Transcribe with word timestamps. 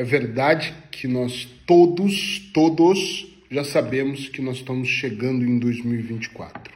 É 0.00 0.02
verdade 0.02 0.72
que 0.90 1.06
nós 1.06 1.46
todos, 1.66 2.38
todos 2.54 3.26
já 3.50 3.62
sabemos 3.62 4.30
que 4.30 4.40
nós 4.40 4.56
estamos 4.56 4.88
chegando 4.88 5.44
em 5.44 5.58
2024. 5.58 6.72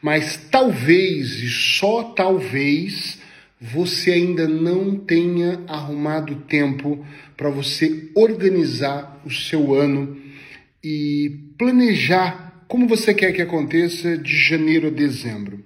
Mas 0.00 0.36
talvez 0.48 1.42
e 1.42 1.48
só 1.48 2.04
talvez 2.04 3.18
você 3.60 4.12
ainda 4.12 4.46
não 4.46 4.96
tenha 4.96 5.60
arrumado 5.66 6.36
tempo 6.46 7.04
para 7.36 7.50
você 7.50 8.12
organizar 8.14 9.20
o 9.26 9.30
seu 9.32 9.74
ano 9.74 10.16
e 10.84 11.50
planejar 11.58 12.64
como 12.68 12.86
você 12.86 13.12
quer 13.12 13.32
que 13.32 13.42
aconteça 13.42 14.16
de 14.16 14.36
janeiro 14.36 14.86
a 14.86 14.90
dezembro. 14.90 15.64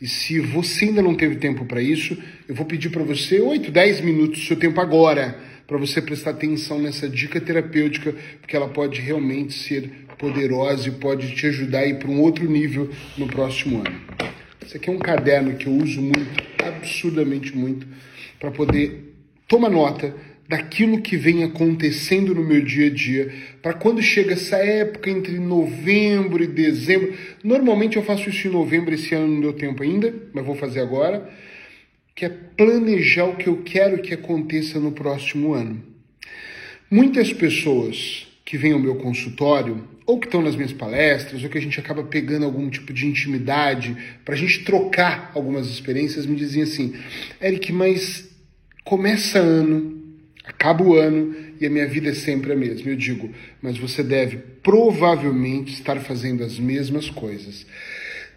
E 0.00 0.08
se 0.08 0.40
você 0.40 0.86
ainda 0.86 1.02
não 1.02 1.14
teve 1.14 1.36
tempo 1.36 1.66
para 1.66 1.82
isso, 1.82 2.16
eu 2.48 2.54
vou 2.54 2.64
pedir 2.64 2.88
para 2.88 3.02
você 3.02 3.42
8, 3.42 3.70
10 3.70 4.00
minutos 4.00 4.40
do 4.40 4.46
seu 4.46 4.56
tempo 4.56 4.80
agora 4.80 5.52
para 5.66 5.78
você 5.78 6.00
prestar 6.00 6.30
atenção 6.30 6.78
nessa 6.78 7.08
dica 7.08 7.40
terapêutica, 7.40 8.14
porque 8.40 8.56
ela 8.56 8.68
pode 8.68 9.00
realmente 9.00 9.54
ser 9.54 9.90
poderosa 10.18 10.88
e 10.88 10.92
pode 10.92 11.34
te 11.34 11.46
ajudar 11.46 11.80
a 11.80 11.86
ir 11.86 11.98
para 11.98 12.10
um 12.10 12.20
outro 12.20 12.48
nível 12.48 12.90
no 13.16 13.26
próximo 13.26 13.78
ano. 13.78 14.00
Esse 14.64 14.76
aqui 14.76 14.88
é 14.88 14.92
um 14.92 14.98
caderno 14.98 15.56
que 15.56 15.66
eu 15.66 15.72
uso 15.72 16.00
muito, 16.00 16.42
absurdamente 16.62 17.56
muito, 17.56 17.86
para 18.38 18.50
poder 18.50 19.14
tomar 19.48 19.70
nota 19.70 20.14
daquilo 20.48 21.00
que 21.00 21.16
vem 21.16 21.42
acontecendo 21.42 22.34
no 22.34 22.44
meu 22.44 22.62
dia 22.62 22.88
a 22.88 22.90
dia, 22.90 23.32
para 23.62 23.72
quando 23.72 24.02
chega 24.02 24.34
essa 24.34 24.56
época 24.56 25.10
entre 25.10 25.38
novembro 25.38 26.42
e 26.42 26.46
dezembro. 26.46 27.14
Normalmente 27.42 27.96
eu 27.96 28.02
faço 28.02 28.28
isso 28.28 28.46
em 28.46 28.50
novembro, 28.50 28.94
esse 28.94 29.14
ano 29.14 29.26
não 29.26 29.40
deu 29.40 29.52
tempo 29.54 29.82
ainda, 29.82 30.14
mas 30.32 30.44
vou 30.44 30.54
fazer 30.54 30.80
agora 30.80 31.26
que 32.14 32.24
é 32.24 32.28
planejar 32.28 33.24
o 33.24 33.36
que 33.36 33.48
eu 33.48 33.62
quero 33.62 34.00
que 34.00 34.14
aconteça 34.14 34.78
no 34.78 34.92
próximo 34.92 35.52
ano. 35.52 35.82
Muitas 36.90 37.32
pessoas 37.32 38.28
que 38.44 38.56
vêm 38.56 38.72
ao 38.72 38.78
meu 38.78 38.96
consultório, 38.96 39.88
ou 40.06 40.20
que 40.20 40.26
estão 40.26 40.42
nas 40.42 40.54
minhas 40.54 40.72
palestras, 40.72 41.42
ou 41.42 41.48
que 41.48 41.58
a 41.58 41.60
gente 41.60 41.80
acaba 41.80 42.04
pegando 42.04 42.44
algum 42.44 42.68
tipo 42.68 42.92
de 42.92 43.06
intimidade 43.06 43.96
para 44.24 44.34
a 44.34 44.38
gente 44.38 44.62
trocar 44.62 45.32
algumas 45.34 45.66
experiências, 45.68 46.26
me 46.26 46.36
diziam 46.36 46.64
assim: 46.64 46.94
Eric, 47.42 47.72
mas 47.72 48.30
começa 48.84 49.38
ano, 49.38 50.00
acaba 50.44 50.84
o 50.84 50.94
ano 50.94 51.34
e 51.58 51.66
a 51.66 51.70
minha 51.70 51.88
vida 51.88 52.10
é 52.10 52.14
sempre 52.14 52.52
a 52.52 52.56
mesma. 52.56 52.90
Eu 52.90 52.96
digo, 52.96 53.30
mas 53.62 53.78
você 53.78 54.02
deve 54.02 54.36
provavelmente 54.62 55.72
estar 55.72 55.98
fazendo 56.00 56.44
as 56.44 56.58
mesmas 56.58 57.10
coisas 57.10 57.66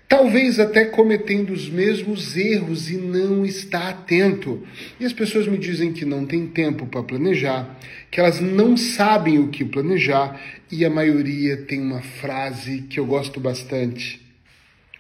talvez 0.08 0.60
até 0.60 0.86
cometendo 0.86 1.52
os 1.52 1.70
mesmos 1.70 2.38
erros 2.38 2.90
e 2.90 2.98
não 2.98 3.46
está 3.46 3.90
atento. 3.90 4.66
E 5.00 5.06
as 5.06 5.14
pessoas 5.14 5.48
me 5.48 5.58
dizem 5.58 5.92
que 5.92 6.06
não 6.06 6.26
tem 6.26 6.48
tempo 6.48 6.86
para 6.86 7.04
planejar, 7.04 7.78
que 8.10 8.20
elas 8.20 8.40
não 8.40 8.78
sabem 8.78 9.40
o 9.40 9.50
que 9.50 9.66
planejar, 9.66 10.40
e 10.72 10.86
a 10.86 10.90
maioria 10.90 11.58
tem 11.58 11.82
uma 11.82 12.02
frase 12.02 12.84
que 12.84 13.00
eu 13.00 13.06
gosto 13.06 13.40
bastante. 13.40 14.22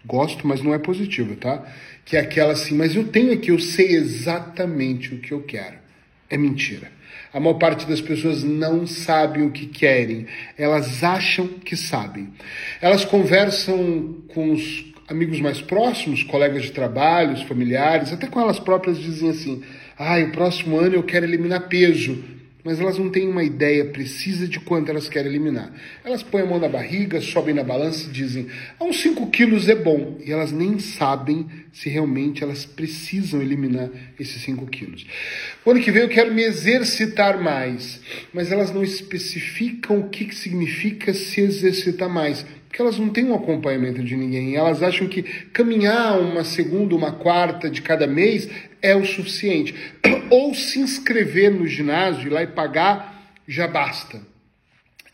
Gosto, 0.05 0.47
mas 0.47 0.61
não 0.61 0.73
é 0.73 0.80
positiva, 0.80 1.35
tá? 1.35 1.66
Que 2.05 2.17
é 2.17 2.19
aquela 2.19 2.53
assim, 2.53 2.75
mas 2.75 2.95
eu 2.95 3.05
tenho 3.05 3.33
aqui, 3.33 3.52
eu 3.52 3.59
sei 3.59 3.95
exatamente 3.95 5.13
o 5.13 5.19
que 5.19 5.33
eu 5.33 5.41
quero. 5.41 5.78
É 6.30 6.38
mentira. 6.38 6.91
A 7.33 7.39
maior 7.39 7.55
parte 7.55 7.85
das 7.85 8.00
pessoas 8.00 8.44
não 8.44 8.88
sabem 8.88 9.44
o 9.44 9.52
que 9.52 9.66
querem, 9.66 10.25
elas 10.58 11.03
acham 11.03 11.47
que 11.47 11.75
sabem. 11.75 12.30
Elas 12.81 13.03
conversam 13.03 14.23
com 14.30 14.52
os 14.52 14.94
amigos 15.08 15.39
mais 15.39 15.61
próximos, 15.61 16.23
colegas 16.23 16.63
de 16.63 16.72
trabalho, 16.72 17.47
familiares, 17.47 18.11
até 18.11 18.27
com 18.27 18.39
elas 18.39 18.59
próprias 18.59 19.00
dizem 19.00 19.30
assim: 19.30 19.63
ah, 19.97 20.19
o 20.19 20.31
próximo 20.31 20.77
ano 20.77 20.95
eu 20.95 21.03
quero 21.03 21.25
eliminar 21.25 21.67
peso. 21.67 22.38
Mas 22.63 22.81
elas 22.81 22.97
não 22.97 23.09
têm 23.09 23.30
uma 23.30 23.45
ideia 23.45 23.85
precisa 23.85 24.45
de 24.45 24.59
quanto 24.59 24.89
elas 24.89 25.08
querem 25.08 25.31
eliminar. 25.31 25.72
Elas 26.03 26.22
põem 26.22 26.41
a 26.41 26.45
mão 26.45 26.59
na 26.59 26.67
barriga, 26.67 27.22
sobem 27.22 27.55
na 27.55 27.63
balança 27.63 28.09
e 28.09 28.11
dizem: 28.11 28.47
ah, 28.78 28.83
uns 28.83 29.00
5 29.00 29.28
quilos 29.28 29.69
é 29.69 29.75
bom. 29.75 30.17
E 30.25 30.33
elas 30.33 30.52
nem 30.52 30.78
sabem 30.78 31.47
se 31.72 31.88
realmente 31.88 32.44
elas 32.44 32.66
precisam 32.66 33.41
eliminar 33.41 33.89
esses 34.19 34.41
5 34.41 34.66
quilos. 34.66 35.06
O 35.63 35.72
ano 35.72 35.79
que 35.79 35.91
vem 35.91 36.01
eu 36.01 36.09
quero 36.09 36.34
me 36.34 36.44
exercitar 36.44 37.41
mais. 37.41 38.01
Mas 38.34 38.51
elas 38.51 38.74
não 38.74 38.84
especificam 38.84 40.00
o 40.00 40.09
que, 40.09 40.25
que 40.25 40.35
significa 40.35 41.13
se 41.13 41.39
exercitar 41.39 42.09
mais 42.09 42.45
porque 42.77 42.83
elas 42.83 42.99
não 42.99 43.09
têm 43.09 43.25
um 43.25 43.33
acompanhamento 43.33 44.03
de 44.03 44.15
ninguém. 44.15 44.55
Elas 44.55 44.83
acham 44.83 45.07
que 45.07 45.23
caminhar 45.51 46.19
uma 46.19 46.43
segunda, 46.43 46.95
uma 46.95 47.11
quarta 47.11 47.71
de 47.71 47.81
cada 47.81 48.05
mês 48.05 48.47
é 48.83 48.95
o 48.95 49.03
suficiente. 49.03 49.73
Ou 50.29 50.53
se 50.53 50.79
inscrever 50.79 51.49
no 51.49 51.65
ginásio, 51.65 52.27
ir 52.27 52.29
lá 52.29 52.43
e 52.43 52.47
pagar, 52.47 53.33
já 53.47 53.67
basta. 53.67 54.21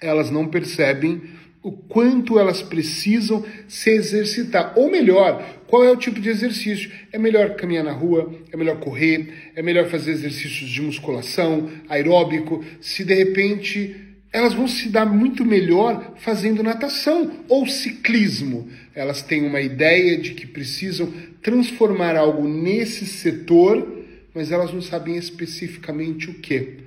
Elas 0.01 0.29
não 0.29 0.45
percebem 0.45 1.21
o 1.61 1.71
quanto 1.71 2.37
elas 2.37 2.61
precisam 2.61 3.45
se 3.65 3.91
exercitar. 3.91 4.73
Ou 4.75 4.91
melhor, 4.91 5.41
qual 5.65 5.85
é 5.85 5.89
o 5.89 5.95
tipo 5.95 6.19
de 6.19 6.27
exercício? 6.27 6.91
É 7.13 7.17
melhor 7.17 7.55
caminhar 7.55 7.85
na 7.85 7.93
rua, 7.93 8.29
é 8.51 8.57
melhor 8.57 8.77
correr, 8.81 9.53
é 9.55 9.61
melhor 9.61 9.85
fazer 9.85 10.11
exercícios 10.11 10.69
de 10.69 10.81
musculação, 10.81 11.69
aeróbico. 11.87 12.61
Se 12.81 13.05
de 13.05 13.13
repente 13.13 13.95
elas 14.33 14.55
vão 14.55 14.67
se 14.67 14.89
dar 14.89 15.05
muito 15.05 15.45
melhor 15.45 16.15
fazendo 16.17 16.63
natação 16.63 17.45
ou 17.47 17.67
ciclismo. 17.67 18.67
Elas 18.95 19.21
têm 19.21 19.45
uma 19.45 19.61
ideia 19.61 20.17
de 20.17 20.31
que 20.31 20.47
precisam 20.47 21.13
transformar 21.43 22.15
algo 22.15 22.47
nesse 22.47 23.05
setor, 23.05 24.03
mas 24.33 24.51
elas 24.51 24.73
não 24.73 24.81
sabem 24.81 25.15
especificamente 25.17 26.31
o 26.31 26.33
que. 26.33 26.77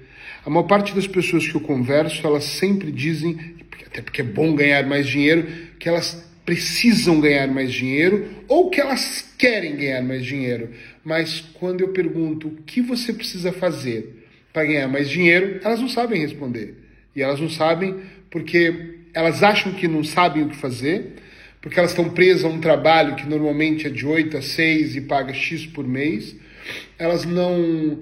A 0.44 0.50
maior 0.50 0.64
parte 0.64 0.92
das 0.92 1.06
pessoas 1.06 1.46
que 1.46 1.54
eu 1.54 1.60
converso, 1.60 2.26
elas 2.26 2.42
sempre 2.42 2.90
dizem, 2.90 3.38
até 3.86 4.02
porque 4.02 4.22
é 4.22 4.24
bom 4.24 4.52
ganhar 4.56 4.84
mais 4.84 5.06
dinheiro, 5.06 5.46
que 5.78 5.88
elas 5.88 6.26
precisam 6.44 7.20
ganhar 7.20 7.46
mais 7.46 7.72
dinheiro 7.72 8.28
ou 8.48 8.70
que 8.70 8.80
elas 8.80 9.34
querem 9.38 9.76
ganhar 9.76 10.02
mais 10.02 10.24
dinheiro. 10.24 10.70
Mas 11.04 11.40
quando 11.54 11.80
eu 11.80 11.88
pergunto 11.88 12.48
o 12.48 12.62
que 12.62 12.80
você 12.80 13.12
precisa 13.12 13.52
fazer 13.52 14.24
para 14.52 14.64
ganhar 14.64 14.88
mais 14.88 15.08
dinheiro, 15.08 15.60
elas 15.62 15.80
não 15.80 15.88
sabem 15.88 16.20
responder. 16.20 16.85
E 17.16 17.22
elas 17.22 17.40
não 17.40 17.48
sabem 17.48 17.96
porque 18.30 18.96
elas 19.14 19.42
acham 19.42 19.72
que 19.72 19.88
não 19.88 20.04
sabem 20.04 20.42
o 20.42 20.50
que 20.50 20.56
fazer, 20.56 21.14
porque 21.62 21.78
elas 21.78 21.92
estão 21.92 22.10
presas 22.10 22.44
a 22.44 22.48
um 22.48 22.60
trabalho 22.60 23.16
que 23.16 23.26
normalmente 23.26 23.86
é 23.86 23.90
de 23.90 24.06
8 24.06 24.36
a 24.36 24.42
6 24.42 24.96
e 24.96 25.00
paga 25.00 25.32
X 25.32 25.64
por 25.64 25.88
mês. 25.88 26.36
Elas 26.98 27.24
não 27.24 27.98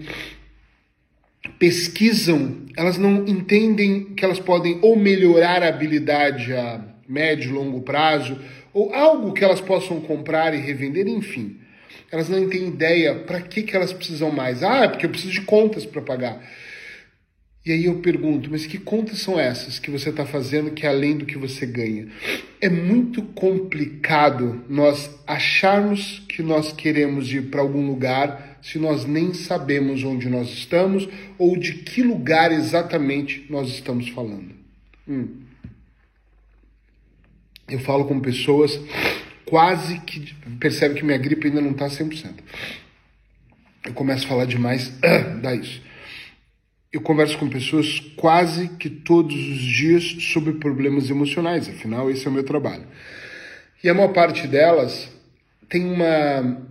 pesquisam, 1.58 2.62
elas 2.76 2.98
não 2.98 3.24
entendem 3.26 4.06
que 4.14 4.24
elas 4.24 4.40
podem 4.40 4.78
ou 4.82 4.96
melhorar 4.96 5.62
a 5.62 5.68
habilidade 5.68 6.52
a 6.52 6.84
médio 7.08 7.50
e 7.50 7.52
longo 7.52 7.82
prazo, 7.82 8.36
ou 8.72 8.92
algo 8.92 9.32
que 9.32 9.44
elas 9.44 9.60
possam 9.60 10.00
comprar 10.00 10.52
e 10.52 10.58
revender, 10.58 11.06
enfim. 11.06 11.58
Elas 12.10 12.28
não 12.28 12.48
têm 12.48 12.68
ideia 12.68 13.14
para 13.14 13.40
que, 13.40 13.62
que 13.62 13.76
elas 13.76 13.92
precisam 13.92 14.30
mais. 14.30 14.62
Ah, 14.62 14.84
é 14.84 14.88
porque 14.88 15.06
eu 15.06 15.10
preciso 15.10 15.32
de 15.32 15.42
contas 15.42 15.86
para 15.86 16.02
pagar. 16.02 16.42
E 17.64 17.72
aí 17.72 17.86
eu 17.86 18.00
pergunto, 18.00 18.50
mas 18.50 18.66
que 18.66 18.76
contas 18.76 19.20
são 19.20 19.40
essas 19.40 19.78
que 19.78 19.90
você 19.90 20.10
está 20.10 20.26
fazendo 20.26 20.72
que 20.72 20.84
é 20.84 20.90
além 20.90 21.16
do 21.16 21.24
que 21.24 21.38
você 21.38 21.64
ganha? 21.64 22.08
É 22.60 22.68
muito 22.68 23.22
complicado 23.22 24.62
nós 24.68 25.10
acharmos 25.26 26.22
que 26.28 26.42
nós 26.42 26.72
queremos 26.72 27.32
ir 27.32 27.44
para 27.44 27.62
algum 27.62 27.86
lugar 27.86 28.58
se 28.60 28.78
nós 28.78 29.06
nem 29.06 29.32
sabemos 29.32 30.04
onde 30.04 30.28
nós 30.28 30.50
estamos 30.50 31.08
ou 31.38 31.56
de 31.56 31.72
que 31.72 32.02
lugar 32.02 32.52
exatamente 32.52 33.46
nós 33.48 33.70
estamos 33.70 34.10
falando. 34.10 34.54
Hum. 35.08 35.28
Eu 37.66 37.78
falo 37.78 38.04
com 38.04 38.20
pessoas 38.20 38.78
quase 39.46 40.00
que 40.00 40.34
percebem 40.60 40.98
que 40.98 41.04
minha 41.04 41.16
gripe 41.16 41.46
ainda 41.46 41.62
não 41.62 41.70
está 41.70 41.86
100%. 41.86 42.30
Eu 43.86 43.94
começo 43.94 44.26
a 44.26 44.28
falar 44.28 44.44
demais, 44.44 44.92
dá 45.40 45.54
isso 45.54 45.80
eu 46.94 47.00
converso 47.00 47.36
com 47.38 47.48
pessoas 47.48 47.98
quase 48.16 48.68
que 48.68 48.88
todos 48.88 49.34
os 49.34 49.58
dias 49.58 50.04
sobre 50.32 50.52
problemas 50.52 51.10
emocionais, 51.10 51.68
afinal, 51.68 52.08
esse 52.08 52.24
é 52.24 52.30
o 52.30 52.32
meu 52.32 52.44
trabalho. 52.44 52.84
E 53.82 53.88
a 53.88 53.94
maior 53.94 54.12
parte 54.12 54.46
delas 54.46 55.10
tem 55.68 55.84
uma, 55.84 56.62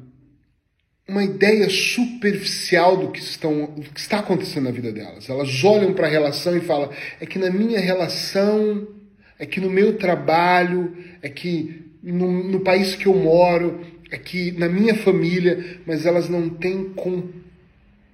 uma 1.06 1.26
ideia 1.26 1.70
superficial 1.70 2.96
do 2.96 3.12
que, 3.12 3.20
estão, 3.20 3.66
do 3.66 3.82
que 3.82 4.00
está 4.00 4.20
acontecendo 4.20 4.64
na 4.64 4.72
vida 4.72 4.94
delas. 4.94 5.30
Elas 5.30 5.62
olham 5.62 5.94
para 5.94 6.08
a 6.08 6.10
relação 6.10 6.56
e 6.56 6.62
falam: 6.62 6.90
é 7.20 7.26
que 7.26 7.38
na 7.38 7.50
minha 7.50 7.82
relação, 7.82 8.88
é 9.38 9.46
que 9.46 9.60
no 9.60 9.70
meu 9.70 9.98
trabalho, 9.98 10.96
é 11.22 11.28
que 11.28 11.92
no, 12.02 12.46
no 12.46 12.62
país 12.62 12.96
que 12.96 13.08
eu 13.08 13.14
moro, 13.14 13.82
é 14.10 14.18
que 14.18 14.54
na 14.54 14.70
minha 14.70 14.96
família, 14.96 15.82
mas 15.86 16.06
elas 16.06 16.30
não 16.30 16.50
têm 16.50 16.86
controle 16.94 17.43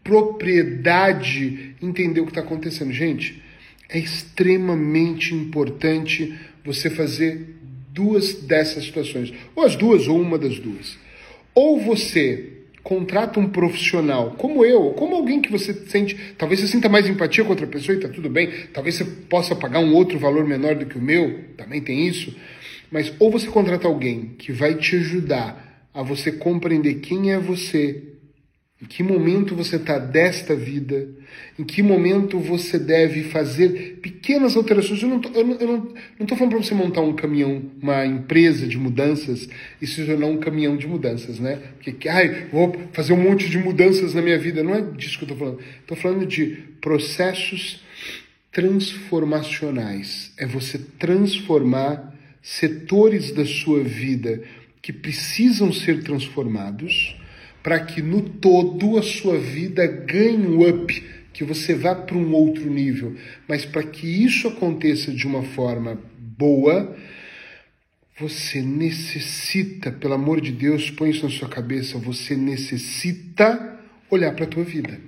propriedade 0.04 1.76
entender 1.82 2.22
o 2.22 2.26
que 2.26 2.32
está 2.32 2.42
acontecendo. 2.42 2.92
Gente, 2.92 3.42
é 3.88 3.98
extremamente 3.98 5.34
importante 5.34 6.34
você 6.64 6.90
fazer 6.90 7.56
duas 7.92 8.34
dessas 8.34 8.86
situações, 8.86 9.34
ou 9.56 9.64
as 9.64 9.76
duas, 9.76 10.08
ou 10.08 10.22
uma 10.22 10.38
das 10.38 10.60
duas. 10.60 10.98
Ou 11.54 11.80
você 11.80 12.60
contrata 12.84 13.40
um 13.40 13.50
profissional, 13.50 14.36
como 14.38 14.64
eu, 14.64 14.92
como 14.92 15.16
alguém 15.16 15.42
que 15.42 15.52
você 15.52 15.74
sente, 15.74 16.18
talvez 16.38 16.60
você 16.60 16.68
sinta 16.68 16.88
mais 16.88 17.08
empatia 17.08 17.44
com 17.44 17.50
outra 17.50 17.68
pessoa 17.68 17.98
e 17.98 18.00
tá 18.00 18.08
tudo 18.08 18.30
bem, 18.30 18.50
talvez 18.74 18.96
você 18.96 19.06
possa 19.06 19.56
pagar 19.56 19.80
um 19.80 19.94
outro 19.94 20.18
valor 20.18 20.46
menor 20.46 20.76
do 20.76 20.86
que 20.86 20.98
o 20.98 21.02
meu, 21.02 21.40
também 21.58 21.82
tem 21.82 22.08
isso, 22.08 22.34
mas 22.92 23.14
ou 23.20 23.30
você 23.30 23.48
contrata 23.48 23.88
alguém 23.88 24.34
que 24.38 24.52
vai 24.52 24.76
te 24.76 24.96
ajudar 24.96 25.88
a 25.94 26.02
você 26.02 26.32
compreender 26.32 26.96
quem 26.96 27.32
é 27.32 27.38
você, 27.38 28.02
em 28.82 28.86
que 28.86 29.04
momento 29.04 29.56
você 29.56 29.76
está 29.76 30.00
desta 30.00 30.56
vida? 30.56 31.06
Em 31.58 31.66
que 31.66 31.84
momento 31.84 32.40
você 32.40 32.80
deve 32.80 33.24
fazer 33.24 34.00
pequenas 34.02 34.56
alterações? 34.56 35.02
Eu 35.04 35.10
não 35.10 35.18
estou 35.18 35.44
não, 35.44 35.94
não 36.18 36.28
falando 36.28 36.52
para 36.52 36.64
você 36.64 36.74
montar 36.74 37.02
um 37.02 37.14
caminhão, 37.14 37.62
uma 37.82 38.06
empresa 38.06 38.66
de 38.66 38.78
mudanças 38.78 39.50
e 39.82 39.88
se 39.88 40.06
tornar 40.06 40.28
um 40.28 40.38
caminhão 40.38 40.78
de 40.78 40.88
mudanças, 40.88 41.40
né? 41.40 41.60
Porque, 41.84 42.08
ai, 42.08 42.48
vou 42.54 42.74
fazer 42.94 43.12
um 43.12 43.22
monte 43.22 43.50
de 43.50 43.58
mudanças 43.58 44.14
na 44.14 44.22
minha 44.22 44.40
vida. 44.40 44.64
Não 44.64 44.74
é 44.74 44.82
disso 44.82 45.18
que 45.18 45.26
eu 45.26 45.34
estou 45.34 45.38
falando. 45.38 45.60
Estou 45.82 45.98
falando 45.98 46.26
de 46.26 46.46
processos 46.80 47.84
transformacionais. 48.50 50.32
É 50.38 50.46
você 50.46 50.78
transformar 50.98 52.18
setores 52.42 53.34
da 53.34 53.46
sua 53.46 53.84
vida 53.84 54.42
que 54.82 54.94
precisam 54.94 55.74
ser 55.74 56.02
transformados 56.02 57.20
para 57.62 57.80
que 57.80 58.02
no 58.02 58.22
todo 58.22 58.98
a 58.98 59.04
sua 59.04 59.38
vida 59.38 59.86
ganhe 59.86 60.48
um 60.48 60.68
up, 60.68 61.04
que 61.34 61.44
você 61.44 61.74
vá 61.74 61.96
para 61.96 62.18
um 62.18 62.34
outro 62.34 62.70
nível. 62.70 63.16
Mas 63.48 63.66
para 63.66 63.84
que 63.84 64.08
isso 64.08 64.48
aconteça 64.48 65.12
de 65.12 65.26
uma 65.28 65.44
forma 65.44 66.00
boa, 66.18 66.96
você 68.18 68.62
necessita, 68.62 69.92
pelo 69.92 70.14
amor 70.14 70.42
de 70.42 70.52
Deus, 70.52 70.90
põe 70.92 71.10
isso 71.10 71.24
na 71.24 71.32
sua 71.32 71.48
cabeça, 71.48 71.98
você 71.98 72.36
necessita 72.36 73.80
olhar 74.10 74.34
para 74.34 74.46
a 74.46 74.48
tua 74.48 74.64
vida. 74.64 75.00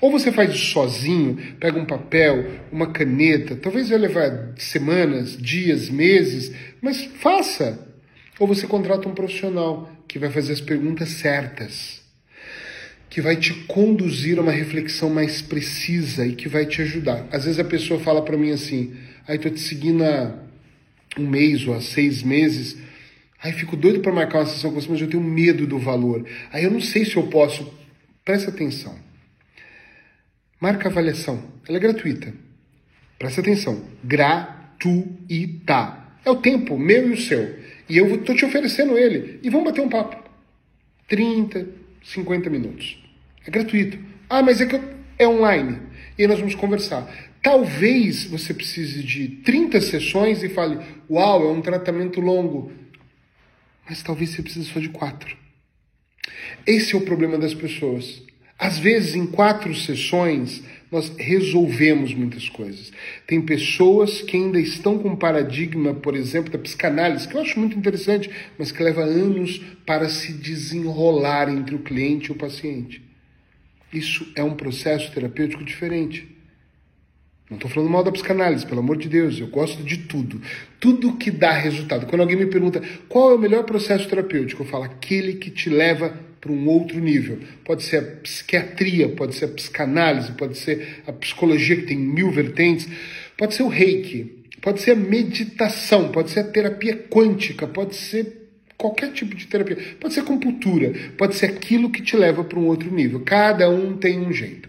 Ou 0.00 0.10
você 0.10 0.30
faz 0.30 0.54
isso 0.54 0.72
sozinho, 0.72 1.36
pega 1.58 1.78
um 1.78 1.86
papel, 1.86 2.60
uma 2.70 2.92
caneta, 2.92 3.56
talvez 3.56 3.88
vai 3.88 3.98
levar 3.98 4.52
semanas, 4.56 5.36
dias, 5.36 5.88
meses, 5.88 6.52
mas 6.82 7.04
faça. 7.04 7.85
Ou 8.38 8.46
você 8.46 8.66
contrata 8.66 9.08
um 9.08 9.14
profissional 9.14 9.90
que 10.06 10.18
vai 10.18 10.30
fazer 10.30 10.52
as 10.52 10.60
perguntas 10.60 11.08
certas, 11.08 12.02
que 13.08 13.20
vai 13.20 13.36
te 13.36 13.54
conduzir 13.64 14.38
a 14.38 14.42
uma 14.42 14.52
reflexão 14.52 15.08
mais 15.08 15.40
precisa 15.40 16.26
e 16.26 16.34
que 16.34 16.48
vai 16.48 16.66
te 16.66 16.82
ajudar. 16.82 17.26
Às 17.30 17.44
vezes 17.44 17.58
a 17.58 17.64
pessoa 17.64 17.98
fala 18.00 18.22
para 18.22 18.36
mim 18.36 18.50
assim: 18.50 18.94
aí 19.26 19.38
tô 19.38 19.48
te 19.48 19.60
seguindo 19.60 20.04
há 20.04 20.34
um 21.18 21.26
mês 21.26 21.66
ou 21.66 21.74
há 21.74 21.80
seis 21.80 22.22
meses, 22.22 22.76
aí 23.42 23.52
fico 23.52 23.76
doido 23.76 24.00
para 24.00 24.12
marcar 24.12 24.40
uma 24.40 24.46
sessão 24.46 24.70
com 24.70 24.80
você, 24.80 24.88
mas 24.90 25.00
eu 25.00 25.08
tenho 25.08 25.22
medo 25.22 25.66
do 25.66 25.78
valor. 25.78 26.26
Aí 26.52 26.64
eu 26.64 26.70
não 26.70 26.80
sei 26.80 27.04
se 27.04 27.16
eu 27.16 27.26
posso. 27.28 27.72
Presta 28.24 28.50
atenção. 28.50 28.94
Marca 30.60 30.88
avaliação. 30.88 31.42
Ela 31.68 31.78
é 31.78 31.80
gratuita. 31.80 32.34
Presta 33.18 33.40
atenção. 33.40 33.82
Gratuita. 34.04 34.76
É 36.24 36.30
o 36.30 36.36
tempo 36.36 36.78
meu 36.78 37.08
e 37.08 37.12
o 37.12 37.16
seu. 37.20 37.56
E 37.88 37.96
eu 37.96 38.14
estou 38.14 38.34
te 38.34 38.44
oferecendo 38.44 38.98
ele. 38.98 39.38
E 39.42 39.50
vamos 39.50 39.66
bater 39.66 39.80
um 39.80 39.88
papo. 39.88 40.16
30, 41.08 41.66
50 42.02 42.50
minutos. 42.50 43.02
É 43.46 43.50
gratuito. 43.50 43.98
Ah, 44.28 44.42
mas 44.42 44.60
é 44.60 44.66
que 44.66 44.74
eu... 44.74 44.82
é 45.18 45.28
online. 45.28 45.80
E 46.18 46.22
aí 46.22 46.28
nós 46.28 46.38
vamos 46.38 46.54
conversar. 46.54 47.08
Talvez 47.42 48.24
você 48.24 48.52
precise 48.52 49.02
de 49.02 49.28
30 49.28 49.80
sessões 49.80 50.42
e 50.42 50.48
fale: 50.48 50.78
Uau, 51.08 51.48
é 51.48 51.52
um 51.52 51.60
tratamento 51.60 52.20
longo. 52.20 52.72
Mas 53.88 54.02
talvez 54.02 54.30
você 54.30 54.42
precise 54.42 54.68
só 54.68 54.80
de 54.80 54.88
quatro. 54.88 55.36
Esse 56.66 56.94
é 56.94 56.98
o 56.98 57.02
problema 57.02 57.38
das 57.38 57.54
pessoas. 57.54 58.22
Às 58.58 58.78
vezes, 58.78 59.14
em 59.14 59.26
quatro 59.26 59.74
sessões, 59.74 60.64
nós 60.90 61.12
resolvemos 61.16 62.14
muitas 62.14 62.48
coisas. 62.48 62.92
Tem 63.26 63.40
pessoas 63.40 64.22
que 64.22 64.36
ainda 64.36 64.60
estão 64.60 64.98
com 64.98 65.10
um 65.10 65.16
paradigma, 65.16 65.94
por 65.94 66.14
exemplo, 66.14 66.52
da 66.52 66.58
psicanálise, 66.58 67.26
que 67.26 67.36
eu 67.36 67.40
acho 67.40 67.58
muito 67.58 67.76
interessante, 67.76 68.30
mas 68.58 68.70
que 68.70 68.82
leva 68.82 69.02
anos 69.02 69.60
para 69.84 70.08
se 70.08 70.32
desenrolar 70.32 71.48
entre 71.48 71.74
o 71.74 71.80
cliente 71.80 72.28
e 72.28 72.32
o 72.32 72.36
paciente. 72.36 73.02
Isso 73.92 74.26
é 74.34 74.42
um 74.42 74.54
processo 74.54 75.12
terapêutico 75.12 75.64
diferente. 75.64 76.36
Não 77.48 77.56
estou 77.56 77.70
falando 77.70 77.90
mal 77.90 78.02
da 78.02 78.10
psicanálise, 78.10 78.66
pelo 78.66 78.80
amor 78.80 78.96
de 78.96 79.08
Deus, 79.08 79.38
eu 79.38 79.46
gosto 79.46 79.82
de 79.84 79.98
tudo. 79.98 80.42
Tudo 80.80 81.16
que 81.16 81.30
dá 81.30 81.52
resultado. 81.52 82.06
Quando 82.06 82.22
alguém 82.22 82.36
me 82.36 82.46
pergunta 82.46 82.82
qual 83.08 83.30
é 83.30 83.34
o 83.34 83.38
melhor 83.38 83.62
processo 83.64 84.08
terapêutico, 84.08 84.62
eu 84.62 84.66
falo 84.66 84.82
aquele 84.82 85.34
que 85.34 85.50
te 85.50 85.70
leva 85.70 86.25
para 86.46 86.54
um 86.54 86.68
outro 86.68 87.00
nível. 87.00 87.40
Pode 87.64 87.82
ser 87.82 87.96
a 87.96 88.02
psiquiatria, 88.02 89.08
pode 89.08 89.34
ser 89.34 89.46
a 89.46 89.48
psicanálise, 89.48 90.32
pode 90.32 90.56
ser 90.56 91.02
a 91.06 91.12
psicologia, 91.12 91.76
que 91.76 91.82
tem 91.82 91.98
mil 91.98 92.30
vertentes, 92.30 92.88
pode 93.36 93.54
ser 93.54 93.64
o 93.64 93.68
reiki, 93.68 94.44
pode 94.62 94.80
ser 94.80 94.92
a 94.92 94.96
meditação, 94.96 96.10
pode 96.12 96.30
ser 96.30 96.40
a 96.40 96.44
terapia 96.44 96.96
quântica, 96.96 97.66
pode 97.66 97.96
ser 97.96 98.48
qualquer 98.76 99.10
tipo 99.12 99.34
de 99.34 99.46
terapia, 99.46 99.76
pode 99.98 100.14
ser 100.14 100.20
acupuntura, 100.20 100.92
pode 101.18 101.34
ser 101.34 101.46
aquilo 101.46 101.90
que 101.90 102.02
te 102.02 102.16
leva 102.16 102.44
para 102.44 102.58
um 102.58 102.66
outro 102.66 102.92
nível. 102.92 103.20
Cada 103.20 103.68
um 103.68 103.96
tem 103.96 104.20
um 104.20 104.32
jeito. 104.32 104.68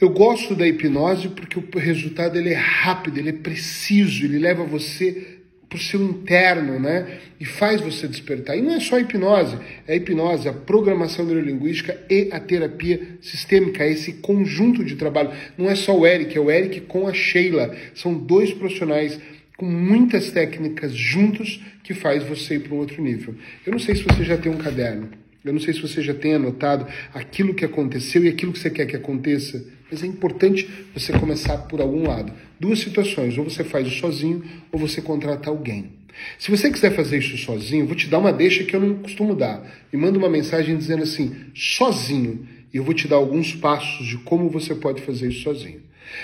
Eu 0.00 0.08
gosto 0.10 0.54
da 0.54 0.66
hipnose 0.66 1.28
porque 1.28 1.58
o 1.58 1.78
resultado 1.78 2.36
ele 2.36 2.48
é 2.48 2.56
rápido, 2.56 3.18
ele 3.18 3.28
é 3.28 3.34
preciso, 3.34 4.24
ele 4.24 4.38
leva 4.38 4.64
você 4.64 5.39
para 5.70 5.76
o 5.76 5.80
seu 5.80 6.02
interno, 6.02 6.80
né? 6.80 7.20
E 7.38 7.44
faz 7.44 7.80
você 7.80 8.08
despertar. 8.08 8.58
E 8.58 8.60
não 8.60 8.74
é 8.74 8.80
só 8.80 8.96
a 8.96 9.00
hipnose, 9.00 9.56
é 9.86 9.92
a 9.92 9.96
hipnose, 9.96 10.48
a 10.48 10.52
programação 10.52 11.24
neurolinguística 11.24 11.96
e 12.10 12.28
a 12.32 12.40
terapia 12.40 13.00
sistêmica, 13.22 13.86
esse 13.86 14.14
conjunto 14.14 14.84
de 14.84 14.96
trabalho. 14.96 15.30
Não 15.56 15.70
é 15.70 15.76
só 15.76 15.96
o 15.96 16.04
Eric, 16.04 16.36
é 16.36 16.40
o 16.40 16.50
Eric 16.50 16.80
com 16.82 17.06
a 17.06 17.14
Sheila. 17.14 17.74
São 17.94 18.12
dois 18.12 18.52
profissionais 18.52 19.20
com 19.56 19.64
muitas 19.66 20.32
técnicas 20.32 20.92
juntos 20.92 21.62
que 21.84 21.94
faz 21.94 22.24
você 22.24 22.56
ir 22.56 22.60
para 22.60 22.74
um 22.74 22.78
outro 22.78 23.00
nível. 23.00 23.36
Eu 23.64 23.70
não 23.70 23.78
sei 23.78 23.94
se 23.94 24.02
você 24.02 24.24
já 24.24 24.36
tem 24.36 24.50
um 24.50 24.58
caderno. 24.58 25.08
Eu 25.44 25.52
não 25.52 25.60
sei 25.60 25.72
se 25.72 25.80
você 25.80 26.02
já 26.02 26.12
tem 26.12 26.34
anotado 26.34 26.86
aquilo 27.14 27.54
que 27.54 27.64
aconteceu 27.64 28.24
e 28.24 28.28
aquilo 28.28 28.52
que 28.52 28.58
você 28.58 28.70
quer 28.70 28.86
que 28.86 28.96
aconteça, 28.96 29.64
mas 29.90 30.02
é 30.02 30.06
importante 30.06 30.68
você 30.94 31.12
começar 31.12 31.58
por 31.58 31.80
algum 31.80 32.06
lado. 32.06 32.32
Duas 32.58 32.78
situações, 32.78 33.36
ou 33.36 33.44
você 33.44 33.64
faz 33.64 33.86
isso 33.86 34.00
sozinho, 34.00 34.44
ou 34.70 34.78
você 34.78 35.02
contrata 35.02 35.50
alguém. 35.50 35.92
Se 36.38 36.50
você 36.50 36.70
quiser 36.70 36.94
fazer 36.94 37.18
isso 37.18 37.36
sozinho, 37.38 37.86
vou 37.86 37.96
te 37.96 38.08
dar 38.08 38.18
uma 38.18 38.32
deixa 38.32 38.64
que 38.64 38.74
eu 38.74 38.80
não 38.80 38.94
costumo 38.96 39.34
dar. 39.34 39.62
Me 39.92 39.98
manda 39.98 40.18
uma 40.18 40.28
mensagem 40.28 40.76
dizendo 40.76 41.02
assim, 41.02 41.34
sozinho, 41.54 42.46
e 42.72 42.76
eu 42.76 42.84
vou 42.84 42.94
te 42.94 43.08
dar 43.08 43.16
alguns 43.16 43.54
passos 43.54 44.06
de 44.06 44.18
como 44.18 44.48
você 44.48 44.74
pode 44.74 45.02
fazer 45.02 45.28
isso 45.28 45.42
sozinho. 45.42 45.82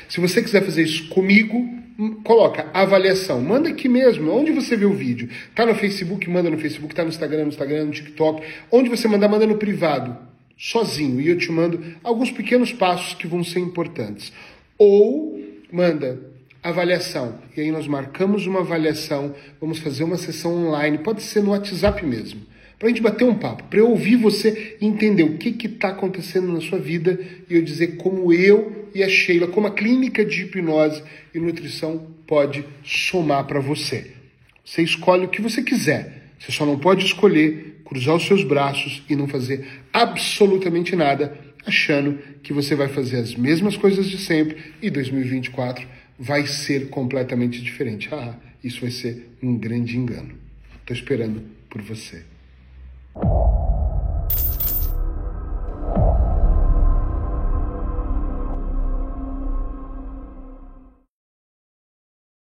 Se 0.09 0.21
você 0.21 0.43
quiser 0.43 0.65
fazer 0.65 0.83
isso 0.83 1.09
comigo, 1.09 1.57
hum, 1.99 2.21
coloca 2.23 2.69
avaliação. 2.73 3.41
Manda 3.41 3.69
aqui 3.69 3.89
mesmo, 3.89 4.31
onde 4.31 4.53
você 4.53 4.77
vê 4.77 4.85
o 4.85 4.93
vídeo. 4.93 5.29
Tá 5.55 5.65
no 5.65 5.75
Facebook, 5.75 6.29
manda 6.29 6.51
no 6.51 6.59
Facebook, 6.59 6.95
tá 6.95 7.03
no 7.03 7.09
Instagram, 7.09 7.43
no 7.43 7.49
Instagram, 7.49 7.85
no 7.87 7.93
TikTok. 7.93 8.43
Onde 8.71 8.89
você 8.89 9.09
mandar, 9.09 9.29
manda 9.29 9.47
no 9.47 9.57
privado, 9.57 10.17
sozinho. 10.57 11.21
E 11.21 11.29
eu 11.29 11.39
te 11.39 11.51
mando 11.51 11.83
alguns 12.03 12.31
pequenos 12.31 12.73
passos 12.73 13.15
que 13.15 13.27
vão 13.27 13.45
ser 13.45 13.61
importantes. 13.61 14.33
Ou 14.79 15.41
manda 15.71 16.21
avaliação. 16.63 17.39
E 17.57 17.61
aí 17.61 17.71
nós 17.71 17.87
marcamos 17.87 18.47
uma 18.47 18.61
avaliação, 18.61 19.35
vamos 19.61 19.79
fazer 19.79 20.05
uma 20.05 20.17
sessão 20.17 20.67
online, 20.67 20.99
pode 20.99 21.23
ser 21.23 21.43
no 21.43 21.51
WhatsApp 21.51 22.05
mesmo 22.05 22.41
para 22.79 22.89
a 22.89 22.91
gente 22.91 23.03
bater 23.03 23.25
um 23.25 23.35
papo, 23.35 23.65
para 23.65 23.79
eu 23.79 23.89
ouvir 23.89 24.17
você 24.17 24.77
entender 24.81 25.23
o 25.23 25.39
que 25.39 25.67
está 25.67 25.89
acontecendo 25.89 26.53
na 26.53 26.61
sua 26.61 26.79
vida 26.79 27.19
e 27.49 27.55
eu 27.55 27.63
dizer 27.63 27.97
como 27.97 28.33
eu 28.33 28.89
e 28.95 29.03
a 29.03 29.09
Sheila, 29.09 29.47
como 29.47 29.67
a 29.67 29.71
clínica 29.71 30.25
de 30.25 30.43
hipnose 30.43 31.03
e 31.35 31.39
nutrição 31.39 32.07
pode 32.27 32.65
somar 32.85 33.47
para 33.47 33.61
você. 33.61 34.13
Você 34.65 34.83
escolhe 34.83 35.25
o 35.25 35.29
que 35.29 35.41
você 35.41 35.63
quiser, 35.63 36.16
você 36.39 36.53
só 36.53 36.67
não 36.67 36.79
pode 36.79 37.05
escolher 37.05 37.81
cruzar 37.85 38.17
os 38.17 38.27
seus 38.27 38.43
braços 38.43 39.03
e 39.09 39.15
não 39.15 39.29
fazer 39.29 39.67
absolutamente 39.93 40.95
nada, 40.97 41.39
achando 41.65 42.19
que 42.43 42.53
você 42.53 42.75
vai 42.75 42.89
fazer 42.89 43.19
as 43.19 43.35
mesmas 43.35 43.77
coisas 43.77 44.09
de 44.09 44.19
sempre 44.19 44.75
e 44.83 44.91
2024 44.91 45.87
vai 46.19 46.47
ser 46.47 46.89
completamente 46.89 47.61
diferente. 47.63 48.09
Ah, 48.13 48.35
isso 48.63 48.81
vai 48.81 48.91
ser 48.91 49.31
um 49.43 49.57
grande 49.57 49.97
engano. 49.97 50.35
Estou 50.81 50.97
esperando 50.97 51.43
por 51.69 51.83
você. 51.83 52.23